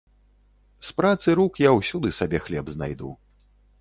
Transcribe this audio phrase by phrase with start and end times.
[0.87, 3.11] З працы рук я ўсюды сабе хлеб знайду.